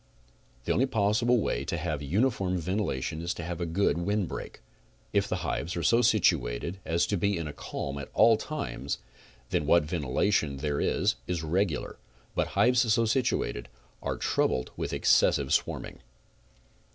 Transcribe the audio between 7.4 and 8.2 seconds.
a calm at